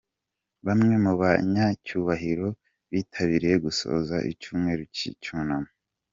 [0.65, 2.47] Bamwe mu banyacyubahiro
[2.91, 5.71] bitabiriye gusoza icyumweru cy'icyunamo.